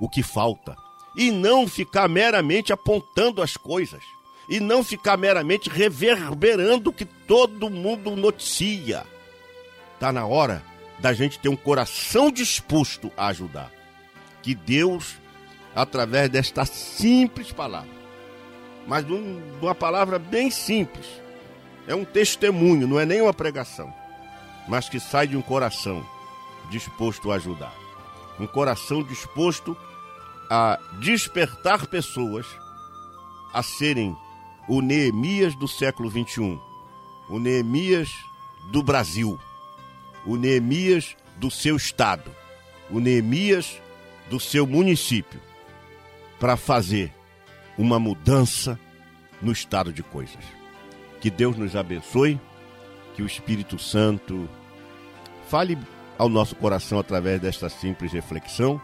[0.00, 0.74] o que falta
[1.14, 4.02] e não ficar meramente apontando as coisas
[4.48, 9.04] e não ficar meramente reverberando o que todo mundo noticia.
[9.94, 10.62] Está na hora
[10.98, 13.70] da gente ter um coração disposto a ajudar.
[14.42, 15.14] Que Deus,
[15.74, 17.90] através desta simples palavra,
[18.86, 21.06] mas de uma palavra bem simples,
[21.86, 23.92] é um testemunho, não é nem uma pregação,
[24.68, 26.04] mas que sai de um coração
[26.70, 27.74] disposto a ajudar.
[28.40, 29.91] Um coração disposto a
[30.54, 32.44] a despertar pessoas
[33.54, 34.14] a serem
[34.68, 36.60] o Neemias do século XXI,
[37.30, 38.10] o Neemias
[38.70, 39.40] do Brasil,
[40.26, 42.30] o Neemias do seu estado,
[42.90, 43.80] o Neemias
[44.28, 45.40] do seu município,
[46.38, 47.10] para fazer
[47.78, 48.78] uma mudança
[49.40, 50.44] no estado de coisas.
[51.18, 52.38] Que Deus nos abençoe,
[53.14, 54.46] que o Espírito Santo
[55.48, 55.78] fale
[56.18, 58.78] ao nosso coração através desta simples reflexão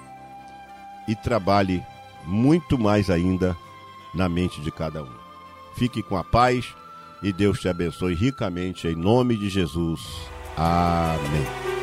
[1.09, 1.83] e trabalhe
[2.25, 3.57] muito mais ainda
[4.15, 5.11] na mente de cada um.
[5.75, 6.75] Fique com a paz
[7.23, 10.01] e Deus te abençoe ricamente em nome de Jesus.
[10.57, 11.78] Amém.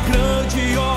[0.00, 0.95] grande obra.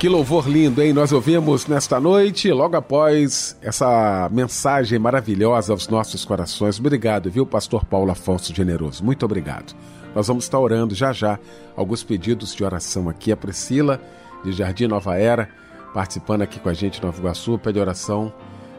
[0.00, 0.94] Que louvor lindo, hein?
[0.94, 6.80] Nós ouvimos nesta noite, logo após essa mensagem maravilhosa aos nossos corações.
[6.80, 9.04] Obrigado, viu, Pastor Paulo Afonso Generoso?
[9.04, 9.76] Muito obrigado.
[10.14, 11.38] Nós vamos estar orando já já.
[11.76, 13.30] Alguns pedidos de oração aqui.
[13.30, 14.00] A Priscila,
[14.42, 15.50] de Jardim Nova Era,
[15.92, 18.32] participando aqui com a gente no Nova Iguaçu, pede oração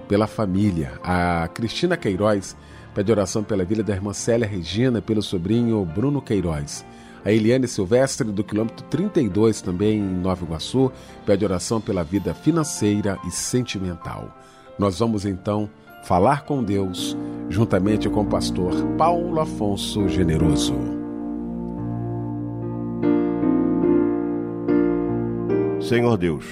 [0.07, 0.93] pela família.
[1.03, 2.57] A Cristina Queiroz
[2.95, 6.83] pede oração pela vida da irmã Célia Regina, pelo sobrinho Bruno Queiroz.
[7.23, 10.91] A Eliane Silvestre, do quilômetro 32, também em Nova Iguaçu,
[11.25, 14.35] pede oração pela vida financeira e sentimental.
[14.77, 15.69] Nós vamos então
[16.03, 17.15] falar com Deus,
[17.47, 20.73] juntamente com o pastor Paulo Afonso Generoso.
[25.79, 26.45] Senhor Deus,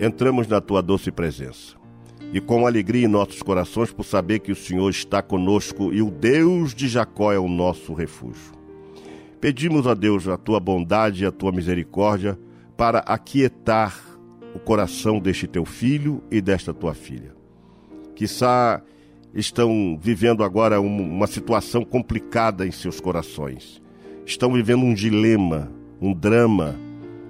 [0.00, 1.76] entramos na tua doce presença
[2.32, 6.10] e com alegria em nossos corações por saber que o Senhor está conosco e o
[6.10, 8.57] Deus de Jacó é o nosso refúgio.
[9.40, 12.36] Pedimos a Deus a tua bondade e a tua misericórdia
[12.76, 13.96] para aquietar
[14.54, 17.34] o coração deste teu filho e desta tua filha.
[18.16, 18.82] Quizá
[19.32, 23.80] estão vivendo agora uma situação complicada em seus corações.
[24.26, 25.70] Estão vivendo um dilema,
[26.00, 26.74] um drama,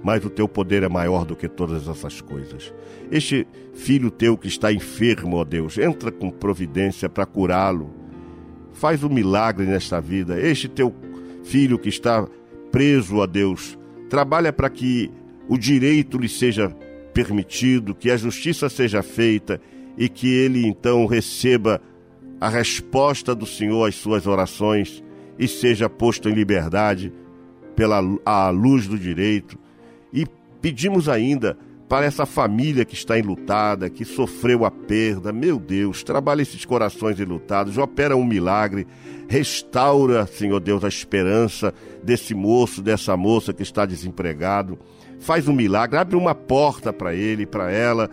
[0.03, 2.73] mas o teu poder é maior do que todas essas coisas.
[3.11, 7.93] Este filho teu que está enfermo, ó Deus, entra com providência para curá-lo.
[8.71, 10.39] Faz um milagre nesta vida.
[10.39, 10.93] Este teu
[11.43, 12.27] filho que está
[12.71, 13.77] preso a Deus.
[14.09, 15.11] Trabalha para que
[15.47, 16.69] o direito lhe seja
[17.13, 19.59] permitido, que a justiça seja feita
[19.97, 21.81] e que ele então receba
[22.39, 25.03] a resposta do Senhor às suas orações
[25.37, 27.11] e seja posto em liberdade
[27.75, 29.57] pela a luz do direito.
[30.13, 30.25] E
[30.61, 31.57] pedimos ainda
[31.89, 37.19] para essa família que está enlutada, que sofreu a perda, meu Deus, trabalha esses corações
[37.19, 38.85] enlutados, opera um milagre,
[39.27, 41.73] Restaura, Senhor Deus, a esperança
[42.03, 44.77] desse moço, dessa moça que está desempregado.
[45.19, 48.09] Faz um milagre, abre uma porta para ele, para ela.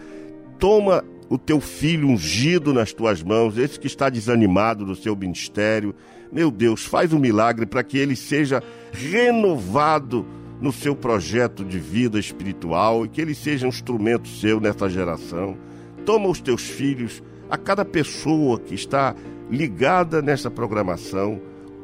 [0.59, 5.95] Toma o teu filho ungido nas tuas mãos, esse que está desanimado do seu ministério.
[6.33, 8.63] Meu Deus, faz um milagre para que ele seja
[8.93, 10.27] renovado
[10.61, 15.57] no seu projeto de vida espiritual e que ele seja um instrumento seu nessa geração.
[16.05, 19.15] Toma os teus filhos, a cada pessoa que está
[19.51, 21.41] ligada nessa programação.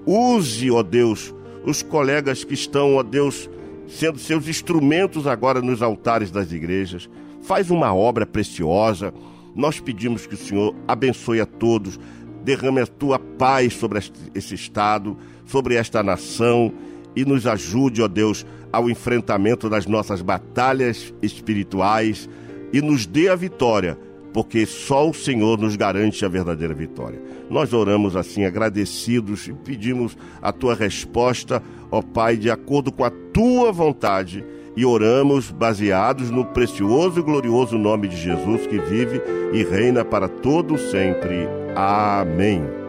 [0.07, 3.49] Use, ó Deus, os colegas que estão, ó Deus,
[3.87, 7.09] sendo seus instrumentos agora nos altares das igrejas.
[7.43, 9.13] Faz uma obra preciosa.
[9.55, 12.01] Nós pedimos que o Senhor abençoe a todos,
[12.43, 14.01] derrame a tua paz sobre
[14.35, 16.73] esse estado, sobre esta nação
[17.15, 22.29] e nos ajude, ó Deus, ao enfrentamento das nossas batalhas espirituais
[22.73, 23.99] e nos dê a vitória
[24.33, 27.21] porque só o Senhor nos garante a verdadeira vitória.
[27.51, 33.11] Nós oramos assim, agradecidos e pedimos a tua resposta, ó Pai, de acordo com a
[33.11, 34.45] tua vontade.
[34.75, 39.21] E oramos baseados no precioso e glorioso nome de Jesus que vive
[39.53, 41.47] e reina para todo sempre.
[41.77, 42.82] Amém.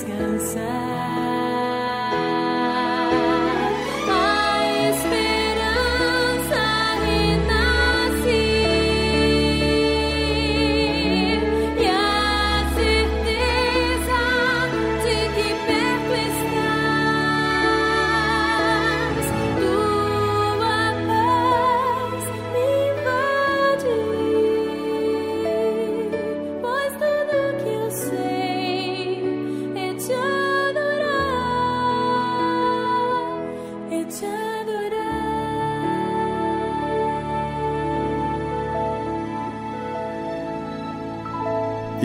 [0.00, 0.86] Descansar.
[0.86, 0.89] A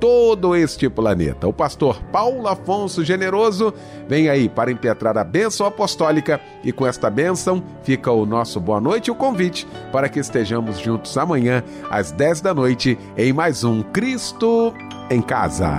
[0.00, 1.46] todo este planeta.
[1.46, 3.72] O pastor Paulo Afonso Generoso
[4.08, 8.80] vem aí para impetrar a bênção apostólica e com esta bênção fica o nosso boa
[8.80, 13.64] noite e o convite para que estejamos juntos amanhã às 10 da noite em mais
[13.64, 14.72] um Cristo
[15.10, 15.70] em Casa.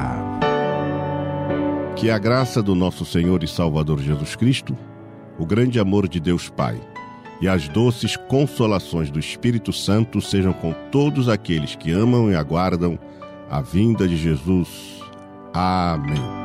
[1.95, 4.77] Que a graça do nosso Senhor e Salvador Jesus Cristo,
[5.37, 6.79] o grande amor de Deus Pai
[7.41, 12.99] e as doces consolações do Espírito Santo sejam com todos aqueles que amam e aguardam
[13.49, 15.01] a vinda de Jesus.
[15.53, 16.38] Amém.